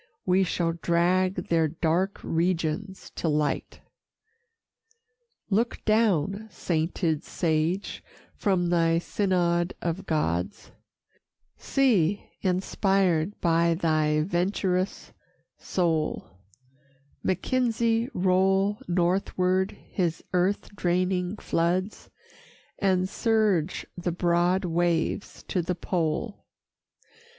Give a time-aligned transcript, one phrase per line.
[0.25, 3.81] We shall drag their dark regions to light.
[5.51, 8.03] Look down, sainted sage,
[8.33, 10.71] from thy synod of Gods;
[11.55, 15.13] See, inspired by thy venturous
[15.59, 16.25] soul,
[17.21, 22.09] Mackenzie roll northward his earth draining floods,
[22.79, 26.47] And surge the broad waves to the pole.